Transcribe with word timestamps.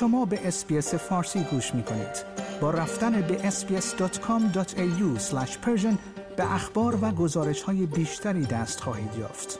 شما 0.00 0.24
به 0.24 0.48
اسپیس 0.48 0.94
فارسی 0.94 1.44
گوش 1.50 1.74
می 1.74 1.82
کنید. 1.82 2.24
با 2.60 2.70
رفتن 2.70 3.20
به 3.20 3.50
sbs.com.au 3.50 5.20
به 6.36 6.54
اخبار 6.54 6.98
و 7.04 7.10
گزارش 7.10 7.62
های 7.62 7.86
بیشتری 7.86 8.46
دست 8.46 8.80
خواهید 8.80 9.14
یافت. 9.18 9.58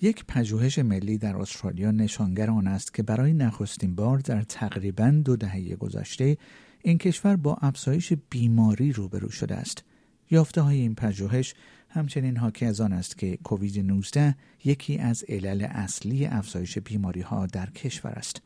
یک 0.00 0.24
پژوهش 0.28 0.78
ملی 0.78 1.18
در 1.18 1.36
استرالیا 1.36 1.90
نشانگر 1.90 2.50
آن 2.50 2.66
است 2.66 2.94
که 2.94 3.02
برای 3.02 3.32
نخستین 3.32 3.94
بار 3.94 4.18
در 4.18 4.42
تقریبا 4.42 5.22
دو 5.24 5.36
دهه 5.36 5.76
گذشته 5.76 6.36
این 6.82 6.98
کشور 6.98 7.36
با 7.36 7.56
افزایش 7.60 8.12
بیماری 8.30 8.92
روبرو 8.92 9.30
شده 9.30 9.54
است. 9.54 9.84
یافته 10.30 10.60
های 10.60 10.80
این 10.80 10.94
پژوهش 10.94 11.54
همچنین 11.88 12.36
حاکی 12.36 12.66
از 12.66 12.80
آن 12.80 12.92
است 12.92 13.18
که 13.18 13.36
کووید 13.36 13.78
19 13.78 14.34
یکی 14.64 14.98
از 14.98 15.24
علل 15.28 15.66
اصلی 15.70 16.26
افزایش 16.26 16.78
بیماری 16.78 17.20
ها 17.20 17.46
در 17.46 17.70
کشور 17.70 18.10
است. 18.10 18.42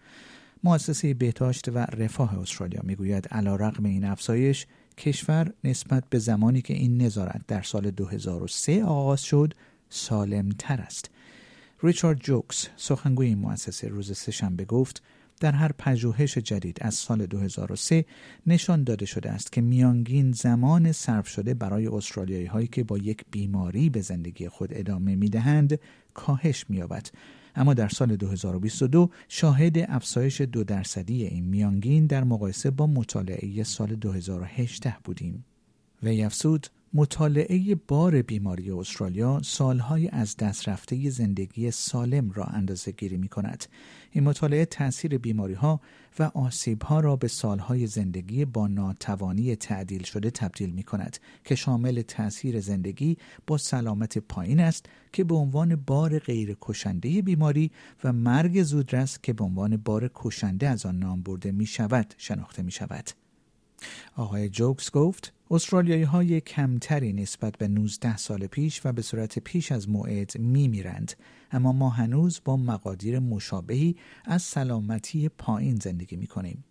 مؤسسه 0.64 1.14
بهداشت 1.14 1.68
و 1.68 1.78
رفاه 1.78 2.38
استرالیا 2.38 2.80
می‌گوید 2.84 3.28
علیرغم 3.28 3.84
این 3.84 4.04
افزایش 4.04 4.66
کشور 4.98 5.52
نسبت 5.64 6.04
به 6.10 6.18
زمانی 6.18 6.62
که 6.62 6.74
این 6.74 7.02
نظارت 7.02 7.40
در 7.48 7.62
سال 7.62 7.90
2003 7.90 8.84
آغاز 8.84 9.22
شد 9.22 9.54
سالم 9.88 10.48
تر 10.58 10.80
است. 10.80 11.10
ریچارد 11.82 12.20
جوکس 12.20 12.68
سخنگوی 12.76 13.34
مؤسسه 13.34 13.88
روز 13.88 14.18
سهشنبه 14.18 14.64
گفت 14.64 15.02
در 15.40 15.52
هر 15.52 15.72
پژوهش 15.78 16.38
جدید 16.38 16.78
از 16.80 16.94
سال 16.94 17.26
2003 17.26 18.04
نشان 18.46 18.84
داده 18.84 19.06
شده 19.06 19.30
است 19.30 19.52
که 19.52 19.60
میانگین 19.60 20.32
زمان 20.32 20.92
صرف 20.92 21.28
شده 21.28 21.54
برای 21.54 21.86
استرالیایی 21.86 22.46
هایی 22.46 22.66
که 22.66 22.84
با 22.84 22.98
یک 22.98 23.24
بیماری 23.30 23.90
به 23.90 24.00
زندگی 24.00 24.48
خود 24.48 24.68
ادامه 24.72 25.16
می 25.16 25.28
دهند 25.28 25.80
کاهش 26.14 26.64
می 26.68 26.76
یابد. 26.76 27.08
اما 27.56 27.74
در 27.74 27.88
سال 27.88 28.16
2022 28.16 29.10
شاهد 29.28 29.78
افزایش 29.78 30.40
دو 30.40 30.64
درصدی 30.64 31.24
این 31.24 31.44
میانگین 31.44 32.06
در 32.06 32.24
مقایسه 32.24 32.70
با 32.70 32.86
مطالعه 32.86 33.64
سال 33.64 33.94
2018 33.94 34.96
بودیم. 35.04 35.44
وی 36.02 36.22
افزود 36.22 36.66
مطالعه 36.96 37.74
بار 37.74 38.22
بیماری 38.22 38.70
استرالیا 38.70 39.40
سالهای 39.44 40.08
از 40.08 40.36
دست 40.36 40.68
رفته 40.68 41.10
زندگی 41.10 41.70
سالم 41.70 42.30
را 42.30 42.44
اندازه 42.44 42.92
گیری 42.92 43.16
می 43.16 43.28
کند. 43.28 43.64
این 44.10 44.24
مطالعه 44.24 44.64
تاثیر 44.64 45.18
بیماری 45.18 45.54
ها 45.54 45.80
و 46.18 46.22
آسیب 46.34 46.82
ها 46.82 47.00
را 47.00 47.16
به 47.16 47.28
سالهای 47.28 47.86
زندگی 47.86 48.44
با 48.44 48.68
ناتوانی 48.68 49.56
تعدیل 49.56 50.02
شده 50.02 50.30
تبدیل 50.30 50.70
می 50.70 50.82
کند 50.82 51.18
که 51.44 51.54
شامل 51.54 52.02
تاثیر 52.02 52.60
زندگی 52.60 53.16
با 53.46 53.58
سلامت 53.58 54.18
پایین 54.18 54.60
است 54.60 54.86
که 55.12 55.24
به 55.24 55.34
عنوان 55.34 55.76
بار 55.76 56.18
غیر 56.18 56.56
کشنده 56.60 57.22
بیماری 57.22 57.70
و 58.04 58.12
مرگ 58.12 58.62
زودرس 58.62 59.18
که 59.22 59.32
به 59.32 59.44
عنوان 59.44 59.76
بار 59.76 60.10
کشنده 60.14 60.68
از 60.68 60.86
آن 60.86 60.98
نام 60.98 61.22
برده 61.22 61.52
می 61.52 61.66
شود 61.66 62.14
شناخته 62.18 62.62
می 62.62 62.72
شود. 62.72 63.10
آقای 64.16 64.48
جوکس 64.48 64.90
گفت 64.90 65.32
استرالیایی 65.54 66.02
های 66.02 66.40
کمتری 66.40 67.12
نسبت 67.12 67.58
به 67.58 67.68
19 67.68 68.16
سال 68.16 68.46
پیش 68.46 68.80
و 68.84 68.92
به 68.92 69.02
صورت 69.02 69.38
پیش 69.38 69.72
از 69.72 69.88
موعد 69.88 70.38
می 70.38 70.68
میرند 70.68 71.12
اما 71.52 71.72
ما 71.72 71.90
هنوز 71.90 72.40
با 72.44 72.56
مقادیر 72.56 73.18
مشابهی 73.18 73.96
از 74.24 74.42
سلامتی 74.42 75.28
پایین 75.28 75.76
زندگی 75.76 76.16
می 76.16 76.26
کنیم. 76.26 76.64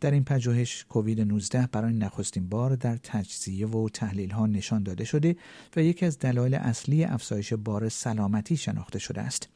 در 0.00 0.10
این 0.10 0.24
پژوهش 0.24 0.84
کووید 0.88 1.20
19 1.20 1.68
برای 1.72 1.92
نخستین 1.92 2.48
بار 2.48 2.76
در 2.76 2.96
تجزیه 2.96 3.66
و 3.66 3.88
تحلیل 3.88 4.30
ها 4.30 4.46
نشان 4.46 4.82
داده 4.82 5.04
شده 5.04 5.36
و 5.76 5.82
یکی 5.82 6.06
از 6.06 6.18
دلایل 6.18 6.54
اصلی 6.54 7.04
افزایش 7.04 7.52
بار 7.52 7.88
سلامتی 7.88 8.56
شناخته 8.56 8.98
شده 8.98 9.20
است. 9.20 9.48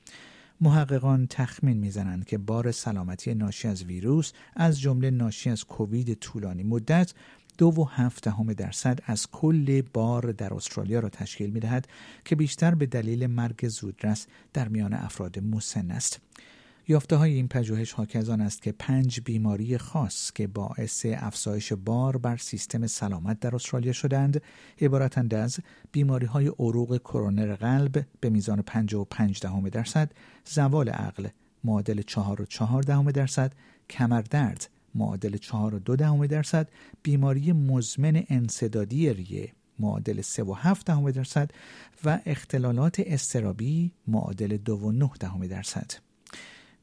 محققان 0.60 1.26
تخمین 1.30 1.76
می‌زنند 1.76 2.24
که 2.24 2.38
بار 2.38 2.72
سلامتی 2.72 3.34
ناشی 3.34 3.68
از 3.68 3.84
ویروس 3.84 4.32
از 4.56 4.80
جمله 4.80 5.10
ناشی 5.10 5.50
از 5.50 5.64
کووید 5.64 6.14
طولانی 6.14 6.62
مدت 6.62 7.14
دو 7.58 7.66
و 7.66 7.84
هفت 7.84 8.24
دهم 8.24 8.52
درصد 8.52 8.98
از 9.06 9.26
کل 9.30 9.82
بار 9.92 10.32
در 10.32 10.54
استرالیا 10.54 11.00
را 11.00 11.08
تشکیل 11.08 11.50
می 11.50 11.60
دهد 11.60 11.88
که 12.24 12.36
بیشتر 12.36 12.74
به 12.74 12.86
دلیل 12.86 13.26
مرگ 13.26 13.68
زودرس 13.68 14.26
در 14.52 14.68
میان 14.68 14.94
افراد 14.94 15.38
مسن 15.38 15.90
است. 15.90 16.20
یافته 16.88 17.16
های 17.16 17.34
این 17.34 17.48
پژوهش 17.48 17.92
حاکی 17.92 18.18
از 18.18 18.28
آن 18.28 18.40
است 18.40 18.62
که 18.62 18.72
پنج 18.72 19.20
بیماری 19.24 19.78
خاص 19.78 20.32
که 20.32 20.46
باعث 20.46 21.06
افزایش 21.08 21.72
بار 21.72 22.16
بر 22.16 22.36
سیستم 22.36 22.86
سلامت 22.86 23.40
در 23.40 23.54
استرالیا 23.54 23.92
شدند 23.92 24.42
عبارتند 24.80 25.34
از 25.34 25.60
بیماری 25.92 26.26
های 26.26 26.46
عروق 26.58 26.98
کرونر 26.98 27.54
قلب 27.54 28.06
به 28.20 28.30
میزان 28.30 28.62
55 28.62 29.40
دهم 29.40 29.68
درصد 29.68 30.12
زوال 30.44 30.88
عقل 30.88 31.28
معادل 31.64 32.02
4 32.02 32.42
و 32.42 32.44
4 32.44 32.82
دهم 32.82 33.10
درصد 33.10 33.52
کمردرد 33.90 34.68
معادل 34.94 35.36
4 35.36 35.74
و 35.74 35.78
2 35.78 35.96
دهم 35.96 36.26
درصد 36.26 36.68
بیماری 37.02 37.52
مزمن 37.52 38.24
انصدادی 38.28 39.12
ریه 39.12 39.52
معادل 39.78 40.20
3 40.20 40.42
و 40.42 40.52
7 40.52 40.86
دهم 40.86 41.10
درصد 41.10 41.50
و 42.04 42.20
اختلالات 42.26 43.00
استرابی 43.00 43.92
معادل 44.06 44.56
2 44.56 44.76
و 44.76 44.92
9 44.92 45.10
دهم 45.20 45.46
درصد 45.46 45.92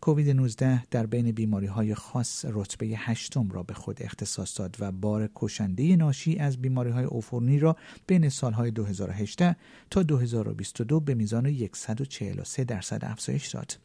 کووید 0.01 0.29
19 0.29 0.83
در 0.91 1.05
بین 1.05 1.31
بیماری 1.31 1.67
های 1.67 1.95
خاص 1.95 2.45
رتبه 2.49 2.85
هشتم 2.85 3.49
را 3.49 3.63
به 3.63 3.73
خود 3.73 4.03
اختصاص 4.03 4.59
داد 4.59 4.77
و 4.79 4.91
بار 4.91 5.29
کشنده 5.35 5.95
ناشی 5.95 6.37
از 6.37 6.61
بیماری 6.61 6.89
های 6.89 7.05
را 7.59 7.75
بین 8.07 8.29
سالهای 8.29 8.71
2018 8.71 9.55
تا 9.89 10.03
2022 10.03 10.99
به 10.99 11.13
میزان 11.13 11.69
143 11.73 12.63
درصد 12.63 13.05
افزایش 13.05 13.47
داد. 13.47 13.77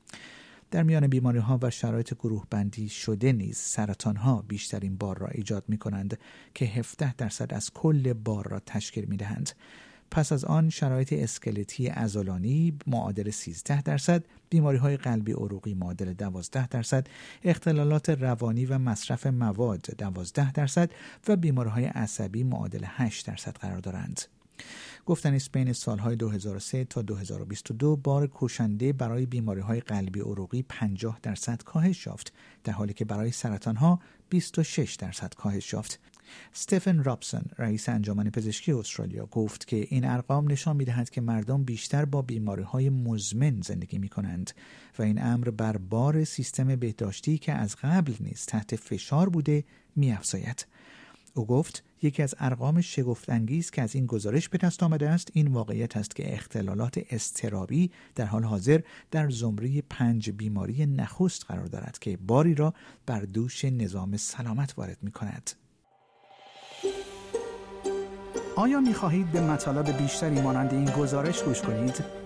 در 0.71 0.83
میان 0.83 1.07
بیماری 1.07 1.39
ها 1.39 1.59
و 1.63 1.71
شرایط 1.71 2.15
گروه 2.15 2.47
بندی 2.51 2.89
شده 2.89 3.33
نیز 3.33 3.57
سرطان 3.57 4.17
ها 4.17 4.45
بیشترین 4.49 4.97
بار 4.97 5.19
را 5.19 5.27
ایجاد 5.27 5.65
می 5.69 5.79
کنند 5.79 6.19
که 6.55 6.65
17 6.65 7.15
درصد 7.15 7.55
از 7.55 7.71
کل 7.71 8.13
بار 8.13 8.49
را 8.49 8.61
تشکیل 8.61 9.05
می 9.05 9.17
دهند. 9.17 9.51
پس 10.11 10.33
از 10.33 10.45
آن 10.45 10.71
شرایط 10.71 11.13
اسکلتی 11.13 11.89
ازولانی 11.89 12.79
معادل 12.87 13.31
13 13.31 13.83
درصد، 13.83 14.25
بیماری 14.51 14.79
های 14.79 14.97
قلبی 14.97 15.33
عروقی 15.33 15.75
معادل 15.75 16.13
12 16.13 16.69
درصد، 16.69 17.07
اختلالات 17.45 18.11
روانی 18.11 18.67
و 18.67 18.79
مصرف 18.79 19.27
مواد 19.27 19.87
12 19.99 20.53
درصد 20.53 20.91
و 21.29 21.37
بیماری 21.37 21.71
های 21.71 21.85
عصبی 21.85 22.45
معادل 22.45 22.85
8 22.85 23.27
درصد 23.27 23.57
قرار 23.57 23.79
دارند. 23.79 24.21
گفتن 25.07 25.35
است 25.35 25.53
بین 25.53 25.73
سالهای 25.73 26.17
2003 26.17 26.85
تا 26.85 27.03
2022 27.03 27.97
بار 27.97 28.31
کشنده 28.35 28.93
برای 28.93 29.27
بیماری 29.27 29.61
های 29.61 29.81
قلبی 29.81 30.21
عروقی 30.21 30.63
50 30.63 31.19
درصد 31.23 31.63
کاهش 31.63 32.07
یافت 32.07 32.33
در 32.65 32.73
حالی 32.73 32.95
که 32.95 33.05
برای 33.05 33.31
سرطان 33.31 33.77
ها 33.77 34.01
26 34.29 34.95
درصد 34.95 35.35
کاهش 35.35 35.73
یافت 35.73 36.01
ستفن 36.53 37.05
رابسون 37.05 37.43
رئیس 37.59 37.89
انجمن 37.89 38.31
پزشکی 38.31 38.73
استرالیا 38.73 39.27
گفت 39.27 39.67
که 39.67 39.87
این 39.91 40.05
ارقام 40.05 40.51
نشان 40.51 40.77
می‌دهد 40.77 41.11
که 41.11 41.21
مردم 41.21 41.65
بیشتر 41.65 42.05
با 42.05 42.23
بیماری 42.23 42.63
های 42.63 42.91
مزمن 42.91 43.61
زندگی 43.61 43.99
می 43.99 44.09
کنند 44.09 44.51
و 44.99 45.03
این 45.03 45.23
امر 45.23 45.51
بر 45.51 45.77
بار 45.77 46.25
سیستم 46.25 46.77
بهداشتی 46.77 47.39
که 47.39 47.53
از 47.53 47.77
قبل 47.83 48.13
نیز 48.21 48.47
تحت 48.47 48.77
فشار 48.77 49.29
بوده 49.29 49.65
می 49.97 50.13
افزاید. 50.13 50.67
او 51.37 51.47
گفت 51.47 51.85
یکی 52.03 52.23
از 52.23 52.35
ارقام 52.39 52.81
شگفت 52.81 53.31
انگیز 53.31 53.71
که 53.71 53.83
از 53.83 53.95
این 53.95 54.07
گزارش 54.07 54.49
به 54.49 54.59
دست 54.59 54.83
آمده 54.83 55.11
است 55.11 55.29
این 55.33 55.49
واقعیت 55.49 55.97
است 55.97 56.17
که 56.17 56.35
اختلالات 56.35 57.01
استرابی 57.11 57.91
در 58.15 58.25
حال 58.25 58.45
حاضر 58.45 58.81
در 59.11 59.31
زمره 59.31 59.83
پنج 59.91 60.31
بیماری 60.31 60.87
نخست 60.87 61.45
قرار 61.45 61.67
دارد 61.67 61.99
که 61.99 62.17
باری 62.17 62.55
را 62.55 62.75
بر 63.07 63.21
دوش 63.21 63.65
نظام 63.65 64.17
سلامت 64.17 64.75
وارد 64.77 64.99
می 65.03 65.11
کند. 65.11 65.51
آیا 68.57 68.81
می 68.81 68.95
خواهید 68.95 69.33
به 69.33 69.41
مطالب 69.41 70.03
بیشتری 70.03 70.41
مانند 70.41 70.73
این 70.73 70.91
گزارش 70.91 71.43
گوش 71.43 71.63
کنید؟ 71.63 72.26